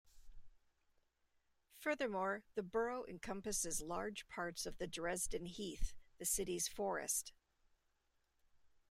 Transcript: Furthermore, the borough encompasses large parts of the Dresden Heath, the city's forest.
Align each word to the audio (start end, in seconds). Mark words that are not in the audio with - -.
Furthermore, 1.77 2.41
the 2.55 2.63
borough 2.63 3.05
encompasses 3.07 3.83
large 3.83 4.27
parts 4.27 4.65
of 4.65 4.79
the 4.79 4.87
Dresden 4.87 5.45
Heath, 5.45 5.93
the 6.17 6.25
city's 6.25 6.67
forest. 6.67 7.33